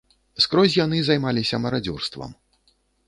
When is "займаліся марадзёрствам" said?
1.09-2.31